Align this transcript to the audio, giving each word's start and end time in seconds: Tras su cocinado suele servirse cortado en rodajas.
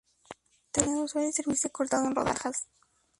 Tras 0.71 0.85
su 0.85 0.91
cocinado 0.91 1.07
suele 1.07 1.31
servirse 1.31 1.69
cortado 1.69 2.07
en 2.07 2.15
rodajas. 2.15 2.65